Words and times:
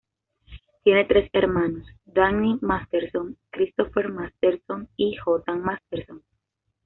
Tiene 0.83 1.05
tres 1.05 1.29
hermanos: 1.31 1.85
Danny 2.05 2.57
Masterson, 2.61 3.37
Christopher 3.51 4.09
Masterson 4.09 4.89
y 4.97 5.15
Jordan 5.17 5.61
Masterson. 5.61 6.23